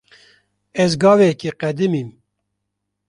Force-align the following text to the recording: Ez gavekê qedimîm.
Ez 0.83 0.89
gavekê 1.01 1.51
qedimîm. 1.61 2.09